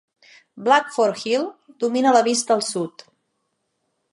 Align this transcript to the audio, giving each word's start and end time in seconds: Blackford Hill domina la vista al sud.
Blackford 0.67 1.19
Hill 1.25 1.45
domina 1.83 2.15
la 2.17 2.25
vista 2.31 2.59
al 2.59 2.65
sud. 2.71 3.05